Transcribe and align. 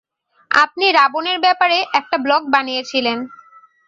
আপনি 0.51 0.85
রাবণের 0.91 1.37
ব্যাপারে 1.39 1.77
একটা 1.99 2.17
ব্লগ 2.17 2.41
বানিয়েছিলেন। 2.53 3.17